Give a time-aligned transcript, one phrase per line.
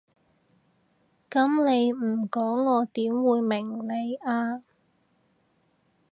[1.29, 4.63] 噉你唔講我點會明你啊？